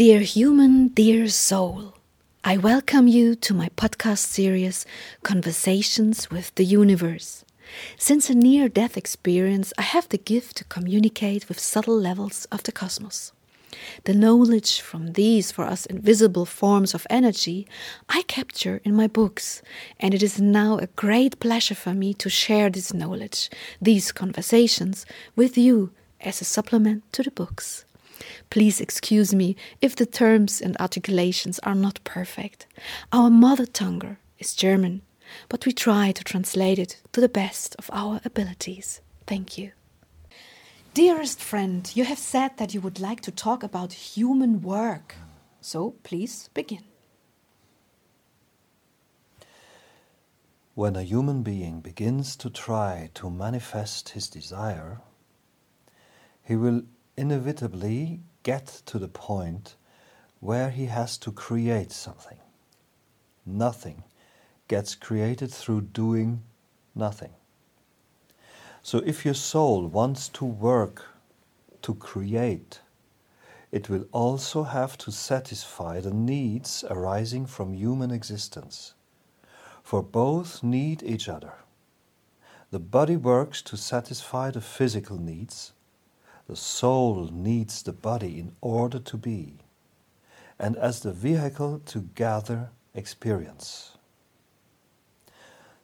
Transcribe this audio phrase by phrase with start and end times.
[0.00, 1.92] Dear human, dear soul,
[2.42, 4.86] I welcome you to my podcast series,
[5.22, 7.44] Conversations with the Universe.
[7.98, 12.62] Since a near death experience, I have the gift to communicate with subtle levels of
[12.62, 13.32] the cosmos.
[14.04, 17.68] The knowledge from these for us invisible forms of energy
[18.08, 19.60] I capture in my books,
[19.98, 23.50] and it is now a great pleasure for me to share this knowledge,
[23.82, 25.04] these conversations,
[25.36, 25.90] with you
[26.22, 27.84] as a supplement to the books.
[28.50, 32.66] Please excuse me if the terms and articulations are not perfect.
[33.12, 35.02] Our mother tongue is German,
[35.48, 39.00] but we try to translate it to the best of our abilities.
[39.26, 39.72] Thank you.
[40.92, 45.14] Dearest friend, you have said that you would like to talk about human work.
[45.60, 46.84] So please begin.
[50.74, 55.00] When a human being begins to try to manifest his desire,
[56.42, 56.82] he will
[57.20, 59.76] inevitably get to the point
[60.40, 62.38] where he has to create something.
[63.44, 64.02] Nothing
[64.68, 66.42] gets created through doing
[66.94, 67.34] nothing.
[68.82, 71.08] So if your soul wants to work
[71.82, 72.80] to create,
[73.70, 78.94] it will also have to satisfy the needs arising from human existence.
[79.82, 81.52] For both need each other.
[82.70, 85.72] The body works to satisfy the physical needs,
[86.50, 89.58] the soul needs the body in order to be,
[90.58, 93.96] and as the vehicle to gather experience.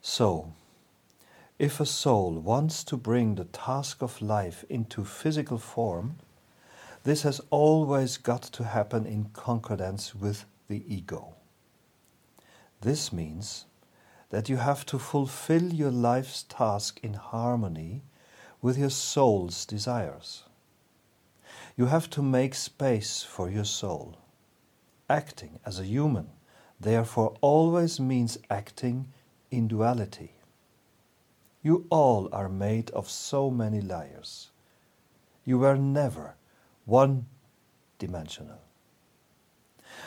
[0.03, 0.55] So,
[1.57, 6.17] if a soul wants to bring the task of life into physical form,
[7.05, 11.37] this has always got to happen in concordance with the ego.
[12.81, 13.67] This means
[14.31, 18.03] that you have to fulfill your life's task in harmony
[18.61, 20.43] with your soul's desires.
[21.77, 24.17] You have to make space for your soul.
[25.11, 26.29] Acting as a human,
[26.81, 29.13] therefore, always means acting
[29.51, 30.33] in duality.
[31.63, 34.51] You all are made of so many layers.
[35.45, 36.37] You were never
[36.87, 37.27] one
[37.99, 38.61] dimensional.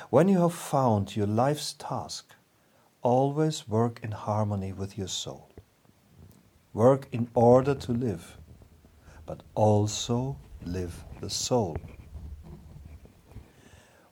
[0.09, 2.33] When you have found your life's task,
[3.01, 5.49] always work in harmony with your soul.
[6.73, 8.37] Work in order to live,
[9.25, 11.77] but also live the soul.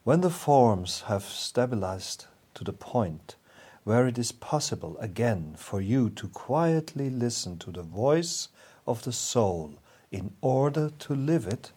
[0.03, 3.35] When the forms have stabilized to the point
[3.84, 8.50] where it is possible again for you to quietly listen to the voice
[8.85, 9.74] of the soul
[10.12, 11.72] in order to live it,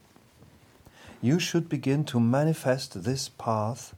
[1.21, 3.95] you should begin to manifest this path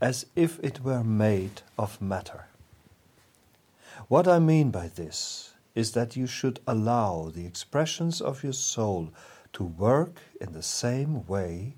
[0.00, 2.46] as if it were made of matter.
[4.08, 9.10] What I mean by this is that you should allow the expressions of your soul
[9.52, 11.76] to work in the same way,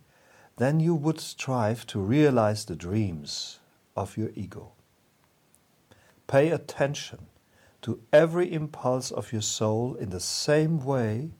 [0.56, 3.58] then you would strive to realize the dreams
[3.96, 4.72] of your ego.
[6.26, 7.26] Pay attention
[7.82, 11.30] to every impulse of your soul in the same way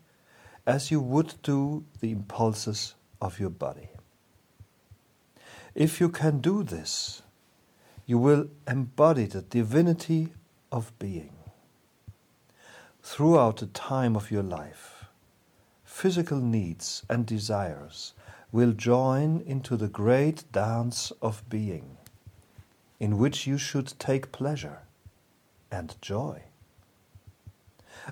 [0.67, 3.89] as you would do the impulses of your body.
[5.75, 7.23] If you can do this,
[8.07, 10.33] you will embody the divinity
[10.71, 11.33] of being.
[13.03, 14.94] Throughout the time of your life,
[15.95, 18.15] physical needs and desires
[18.51, 21.97] will join into the great dance of being,
[22.99, 24.81] in which you should take pleasure
[25.71, 26.43] and joy.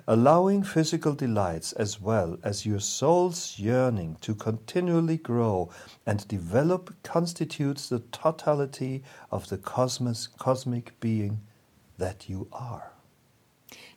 [0.07, 5.69] Allowing physical delights as well as your soul's yearning to continually grow
[6.05, 11.41] and develop constitutes the totality of the cosmos, cosmic being
[11.97, 12.93] that you are.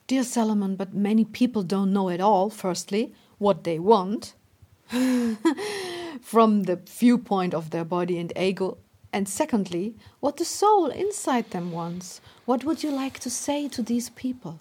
[0.09, 4.35] Dear Solomon, but many people don't know it all, firstly, what they want
[4.89, 8.79] from the viewpoint of their body and ego,
[9.13, 12.21] and secondly, what the soul inside them wants.
[12.45, 14.61] What would you like to say to these people?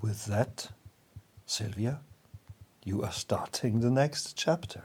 [0.00, 0.68] With that,
[1.46, 2.00] Sylvia,
[2.84, 4.84] you are starting the next chapter.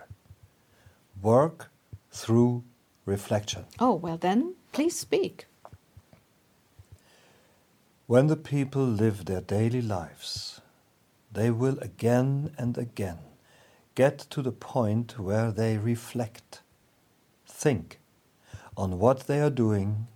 [1.22, 1.72] Work
[2.12, 2.64] through
[3.06, 3.66] reflection.
[3.80, 5.48] Oh, well then, please speak.
[8.08, 10.62] When the people live their daily lives,
[11.36, 13.20] they will again and again
[13.94, 16.62] get to the point where they reflect,
[17.46, 18.00] think
[18.76, 20.08] on what they are doing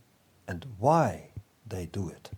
[0.47, 1.29] and why
[1.65, 2.31] they do it.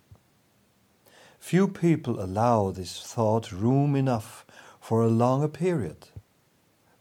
[1.39, 4.45] Few people allow this thought room enough
[4.79, 6.09] for a longer period,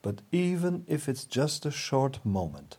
[0.00, 2.78] but even if it's just a short moment,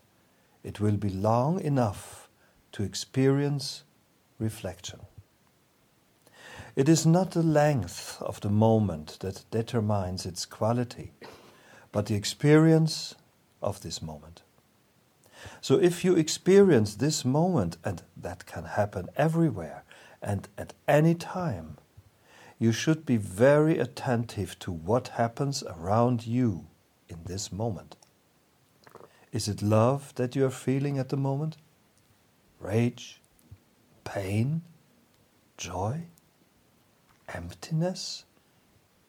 [0.64, 2.30] it will be long enough
[2.72, 3.84] to experience
[4.40, 5.02] reflection.
[6.76, 11.12] It is not the length of the moment that determines its quality,
[11.92, 13.16] but the experience
[13.62, 14.42] of this moment.
[15.60, 19.84] So if you experience this moment, and that can happen everywhere
[20.22, 21.78] and at any time,
[22.60, 26.68] you should be very attentive to what happens around you
[27.10, 27.96] in this moment.
[29.32, 31.58] Is it love that you are feeling at the moment?
[32.60, 33.20] Rage?
[34.04, 34.62] Pain?
[35.58, 36.04] Joy?
[37.34, 38.26] Emptiness?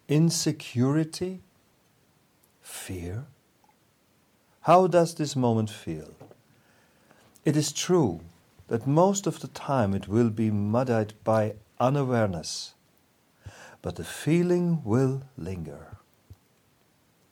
[0.08, 1.42] Insecurity?
[2.60, 3.26] Fear?
[4.62, 6.14] How does this moment feel?
[7.44, 8.20] It is true
[8.68, 12.74] that most of the time it will be muddied by unawareness,
[13.82, 15.98] but the feeling will linger.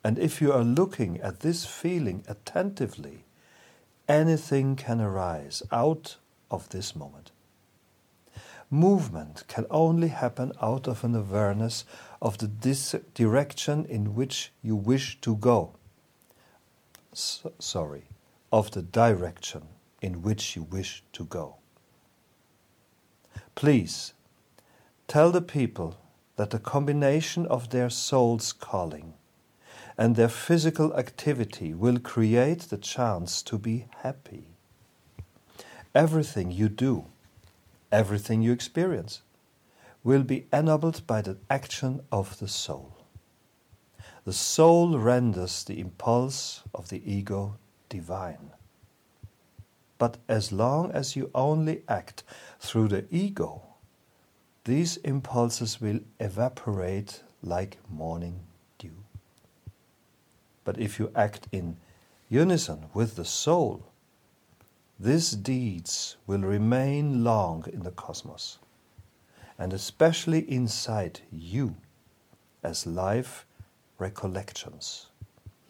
[0.03, 3.25] And if you are looking at this feeling attentively,
[4.09, 6.17] anything can arise out
[6.51, 7.31] of this moment.
[8.71, 11.85] Movement can only happen out of an awareness
[12.23, 15.75] of the dis- direction in which you wish to go.
[17.13, 18.05] S- sorry,
[18.53, 19.63] of the direction
[20.01, 21.57] in which you wish to go.
[23.57, 24.15] Please
[25.09, 25.97] tell the people
[26.37, 29.15] that the combination of their soul's calling
[29.99, 34.47] and their physical activity will create the chance to be happy.
[35.95, 37.07] Everything you do,
[37.93, 39.23] everything you experience,
[40.03, 42.97] will be enabled by the action of the soul.
[44.25, 47.57] The soul renders the impulse of the ego
[47.89, 48.51] divine.
[49.99, 52.23] But as long as you only act
[52.59, 53.63] through the ego,
[54.65, 58.41] these impulses will evaporate like morning
[58.79, 59.05] dew.
[60.65, 61.77] But if you act in
[62.29, 63.90] unison with the soul,
[65.01, 68.59] these deeds will remain long in the cosmos,
[69.59, 71.75] and especially inside you
[72.63, 73.47] as life
[73.99, 75.07] recollections.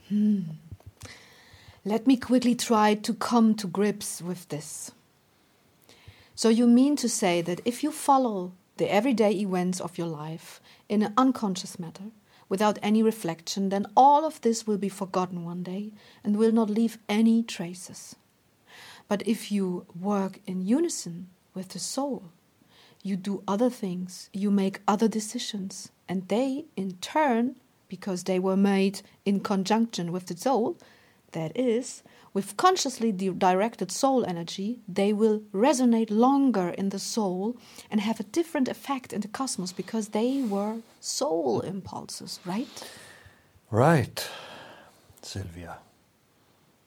[0.09, 0.41] Hmm.
[1.85, 4.91] Let me quickly try to come to grips with this.
[6.35, 10.61] So, you mean to say that if you follow the everyday events of your life
[10.89, 12.11] in an unconscious manner,
[12.49, 15.93] without any reflection, then all of this will be forgotten one day
[16.25, 18.17] and will not leave any traces.
[19.11, 22.31] But if you work in unison with the soul,
[23.03, 27.57] you do other things, you make other decisions, and they, in turn,
[27.89, 30.79] because they were made in conjunction with the soul,
[31.33, 37.57] that is, with consciously directed soul energy, they will resonate longer in the soul
[37.91, 42.69] and have a different effect in the cosmos because they were soul impulses, right?
[43.73, 44.31] Right,
[45.21, 45.79] Sylvia.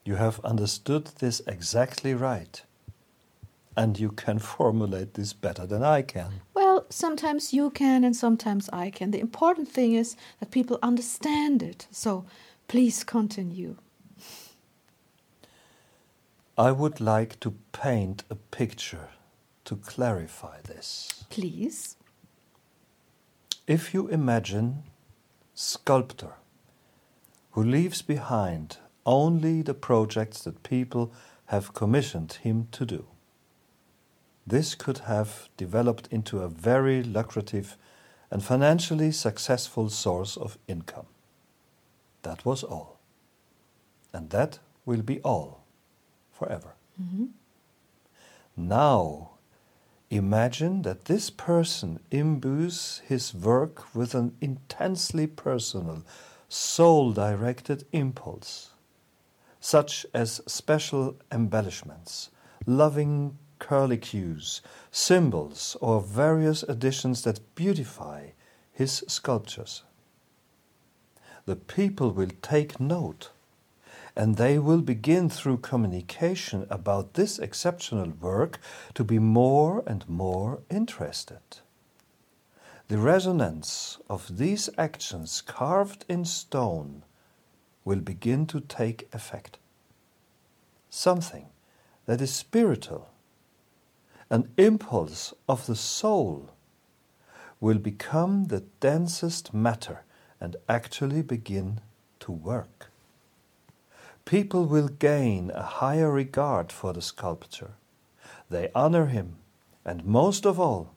[0.06, 2.62] You have understood this exactly right.
[3.76, 6.42] And you can formulate this better than I can.
[6.54, 9.12] Well, sometimes you can and sometimes I can.
[9.12, 11.88] The important thing is that people understand it.
[11.92, 12.26] So
[12.68, 13.78] please continue.
[16.58, 19.10] I would like to paint a picture
[19.66, 21.26] to clarify this.
[21.30, 21.96] Please.
[23.66, 24.84] If you imagine
[25.56, 26.34] sculptor
[27.52, 31.12] who leaves behind only the projects that people
[31.48, 33.06] have commissioned him to do.
[34.46, 37.78] This could have developed into a very lucrative
[38.30, 41.06] and financially successful source of income.
[42.24, 43.00] That was all.
[44.12, 45.64] And that will be all
[46.32, 46.74] forever.
[47.02, 47.26] Mm-hmm.
[48.56, 49.32] Now,
[50.10, 56.04] imagine that this person imbues his work with an intensely personal,
[56.50, 58.73] soul directed impulse,
[59.64, 62.30] such as special embellishments,
[62.66, 64.60] loving curlicues,
[64.92, 68.28] symbols, or various additions that beautify
[68.74, 69.84] his sculptures.
[71.46, 73.32] The people will take note
[74.18, 78.60] and they will begin through communication about this exceptional work
[78.96, 81.62] to be more and more interested.
[82.90, 87.06] The resonance of these actions carved in stone
[87.86, 89.58] will begin to take effect.
[90.90, 91.48] Something
[92.06, 93.10] that is spiritual,
[94.30, 96.50] an impulse of the soul,
[97.60, 100.04] will become the densest matter
[100.40, 101.80] and actually begin
[102.20, 102.92] to work
[104.26, 107.72] people will gain a higher regard for the sculptor.
[108.50, 109.36] They honor him,
[109.86, 110.96] and most of all,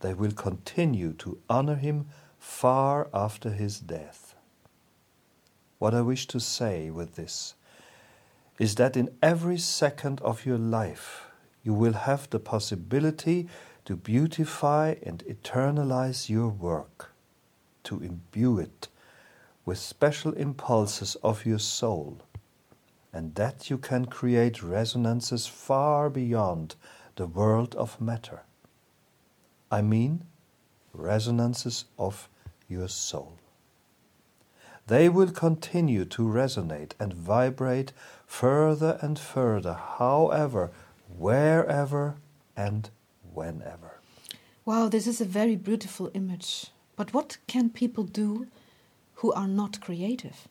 [0.00, 2.06] they will continue to honor him
[2.38, 4.33] far after his death.
[5.84, 7.56] What I wish to say with this
[8.58, 11.26] is that in every second of your life,
[11.62, 13.48] you will have the possibility
[13.84, 17.12] to beautify and eternalize your work,
[17.82, 18.88] to imbue it
[19.66, 22.22] with special impulses of your soul
[23.12, 26.76] and that you can create resonances far beyond
[27.16, 28.44] the world of matter.
[29.70, 30.24] I mean,
[30.94, 32.30] resonances of
[32.70, 33.36] your soul.
[34.86, 37.92] They will continue to resonate and vibrate
[38.26, 40.72] further and further, however,
[41.16, 42.16] wherever,
[42.54, 42.90] and
[43.32, 44.00] whenever.
[44.66, 46.66] Wow, this is a very beautiful image.
[46.96, 48.46] But what can people do
[49.16, 50.48] who are not creative?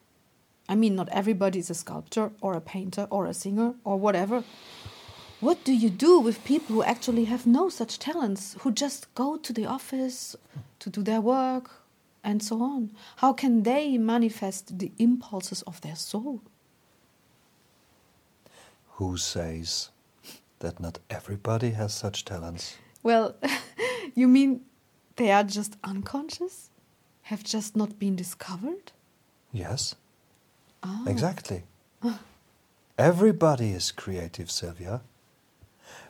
[0.67, 4.43] I mean, not everybody is a sculptor or a painter or a singer or whatever.
[5.41, 9.37] What do you do with people who actually have no such talents, who just go
[9.37, 10.35] to the office
[10.79, 11.82] to do their work
[12.23, 12.91] and so on?
[13.17, 16.41] How can they manifest the impulses of their soul?
[18.97, 19.89] Who says
[20.59, 22.77] that not everybody has such talents?
[23.01, 23.35] Well,
[24.15, 24.61] you mean
[25.15, 26.69] they are just unconscious?
[27.23, 28.91] Have just not been discovered?
[29.51, 29.95] Yes,
[30.83, 31.03] Ah.
[31.07, 31.63] exactly.
[32.97, 35.01] Everybody is creative, Sylvia,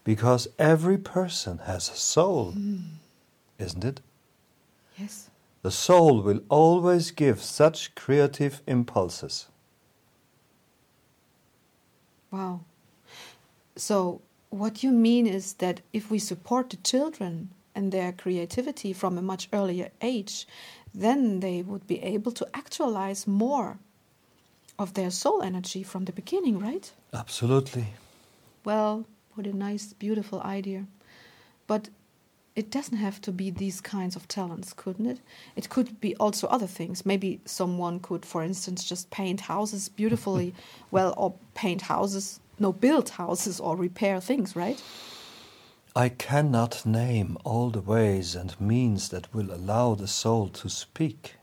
[0.03, 2.55] because every person has a soul,
[3.59, 4.01] isn't it?
[4.97, 5.29] Yes.
[5.63, 9.47] The soul will always give such creative impulses.
[12.31, 12.59] Wow.
[13.77, 19.17] So, what you mean is that if we support the children and their creativity from
[19.17, 20.45] a much earlier age,
[20.93, 23.79] then they would be able to actualize more
[24.77, 26.91] of their soul energy from the beginning, right?
[27.13, 27.85] Absolutely.
[28.65, 29.05] Well,
[29.35, 30.87] what a nice, beautiful idea.
[31.67, 31.89] But
[32.55, 35.19] it doesn't have to be these kinds of talents, couldn't it?
[35.55, 37.05] It could be also other things.
[37.05, 40.53] Maybe someone could, for instance, just paint houses beautifully,
[40.91, 44.81] well, or paint houses, no, build houses or repair things, right?
[45.95, 51.35] I cannot name all the ways and means that will allow the soul to speak.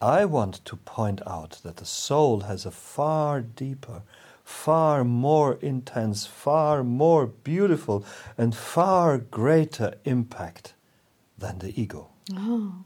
[0.00, 4.02] I want to point out that the soul has a far deeper,
[4.44, 8.04] far more intense, far more beautiful,
[8.36, 10.74] and far greater impact
[11.38, 12.08] than the ego.
[12.34, 12.84] Oh,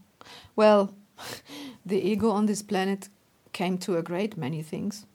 [0.54, 0.94] well,
[1.86, 3.08] the ego on this planet
[3.52, 5.06] came to a great many things.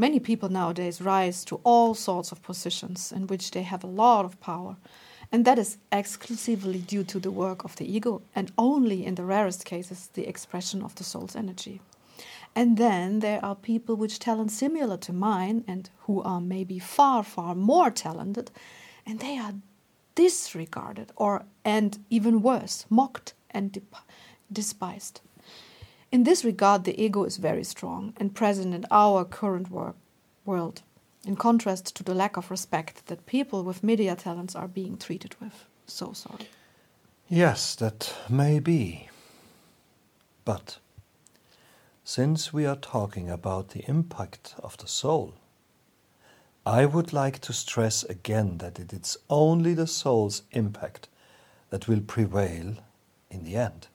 [0.00, 4.24] Many people nowadays rise to all sorts of positions in which they have a lot
[4.24, 4.76] of power,
[5.32, 9.24] and that is exclusively due to the work of the ego, and only in the
[9.24, 11.80] rarest cases the expression of the soul's energy.
[12.58, 17.22] And then there are people with talent similar to mine and who are maybe far,
[17.22, 18.50] far more talented,
[19.06, 19.54] and they are
[20.16, 23.94] disregarded or, and even worse, mocked and dep-
[24.52, 25.20] despised.
[26.10, 29.94] In this regard, the ego is very strong and present in our current wor-
[30.44, 30.82] world,
[31.24, 35.36] in contrast to the lack of respect that people with media talents are being treated
[35.40, 35.64] with.
[35.86, 36.48] So sorry.
[37.28, 39.08] Yes, that may be.
[40.44, 40.78] But
[42.08, 45.34] since we are talking about the impact of the soul,
[46.64, 51.10] I would like to stress again that it is only the soul's impact
[51.68, 52.76] that will prevail
[53.30, 53.88] in the end.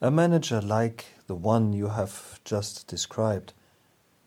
[0.00, 3.54] A manager like the one you have just described,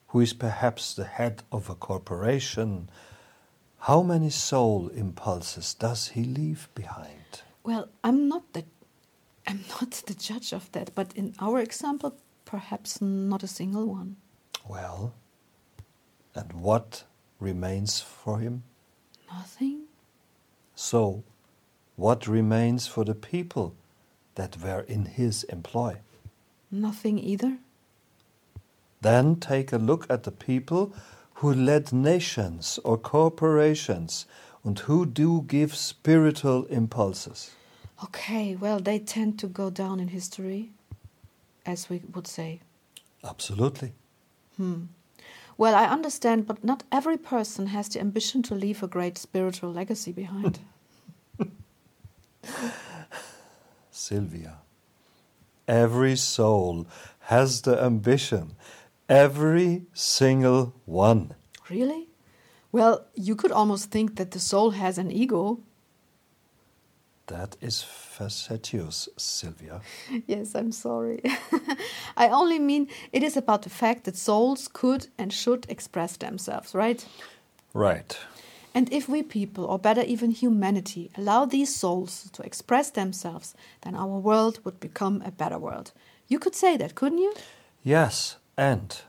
[0.10, 2.90] who is perhaps the head of a corporation,
[3.80, 7.44] how many soul impulses does he leave behind?
[7.64, 8.66] Well, I'm not the
[9.48, 12.16] I'm not the judge of that, but in our example,
[12.46, 14.16] perhaps not a single one.
[14.68, 15.14] Well,
[16.34, 17.04] and what
[17.40, 18.64] remains for him?
[19.32, 19.84] Nothing?
[20.76, 21.24] So,
[21.96, 23.76] what remains for the people
[24.36, 25.98] that were in his employ?
[26.72, 27.58] Nothing either?
[29.02, 30.94] Then take a look at the people
[31.36, 34.26] who led nations or corporations
[34.64, 37.52] and who do give spiritual impulses.
[38.04, 40.72] Okay, well, they tend to go down in history,
[41.66, 42.62] as we would say.
[43.24, 43.94] Absolutely.
[44.58, 44.84] Hmm.
[45.58, 49.72] Well, I understand, but not every person has the ambition to leave a great spiritual
[49.72, 50.60] legacy behind.
[53.92, 54.58] Sylvia,
[55.68, 56.86] every soul
[57.20, 58.56] has the ambition,
[59.08, 61.34] every single one.
[61.70, 62.10] really?
[62.72, 65.60] Well, you could almost think that the soul has an ego.
[67.28, 69.82] That is facetious, Sylvia.
[70.28, 71.22] yes, I'm sorry.
[72.18, 76.76] I only mean it is about the fact that souls could and should express themselves,
[76.76, 77.04] right?
[77.74, 78.18] Right.
[78.76, 83.96] And if we people, or better even humanity, allow these souls to express themselves, then
[83.96, 85.94] our world would become a better world.
[86.28, 87.34] You could say that, couldn't you?
[87.84, 89.02] Yes, and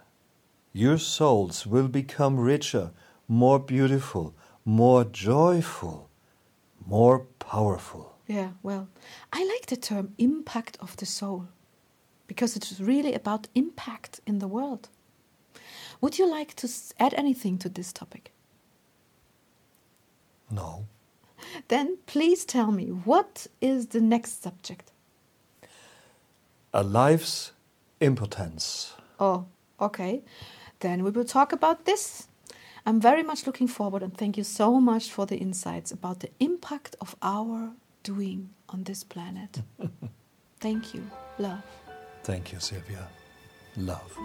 [0.73, 2.93] your souls will become richer,
[3.27, 6.11] more beautiful, more joyful,
[6.87, 8.15] more powerful.
[8.27, 8.89] Yeah, well,
[9.33, 11.49] I like the term impact of the soul
[12.27, 14.89] because it's really about impact in the world.
[16.01, 18.33] Would you like to add anything to this topic?
[20.51, 20.87] No.
[21.69, 24.93] Then please tell me what is the next subject?
[26.73, 27.53] A life's
[28.01, 28.95] impotence.
[29.19, 29.47] Oh,
[29.81, 30.23] okay.
[30.81, 32.29] Then we will talk about this.
[32.89, 36.31] I'm very much looking forward and thank you so much for the insights about the
[36.39, 37.73] impact of our
[38.05, 39.63] doing on this planet.
[40.61, 41.03] thank you.
[41.39, 41.65] Love.
[42.23, 43.09] Thank you, Sylvia.
[43.77, 44.17] Love.